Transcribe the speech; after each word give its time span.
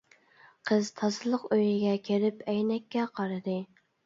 قىز 0.69 0.87
تازىلىق 1.01 1.45
ئۆيىگە 1.57 1.93
كىرىپ، 2.09 2.41
ئەينەككە 2.47 3.07
قارىدى. 3.21 3.61